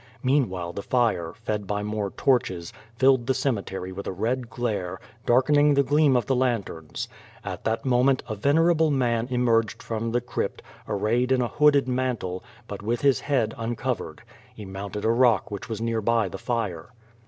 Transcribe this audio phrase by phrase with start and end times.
[0.23, 5.75] Meanwhile the fire, fed by more torches, filled the cemetery with a red glare, darkening
[5.75, 7.07] the gleam of the lan terns.
[7.45, 12.43] At that moment a venerable man emerged from the crypt, arrayed in a hooded mantle,
[12.67, 14.19] but with his head uncov ered.
[14.55, 16.89] He mounted a rock which was nearby the fire.